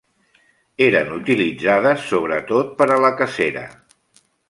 Eren 0.85 1.11
utilitzades 1.17 2.09
sobretot 2.09 2.75
per 2.83 2.91
a 2.97 3.01
la 3.07 3.15
cacera. 3.23 3.67